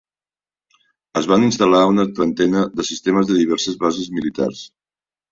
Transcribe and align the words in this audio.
Es 1.19 1.25
van 1.31 1.43
instal·lar 1.47 1.81
una 1.91 2.05
trentena 2.19 2.63
de 2.79 2.85
sistemes 2.87 3.29
a 3.35 3.37
diverses 3.41 3.77
bases 3.85 4.09
militars. 4.15 4.63